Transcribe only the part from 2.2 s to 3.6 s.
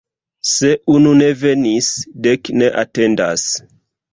dek ne atendas.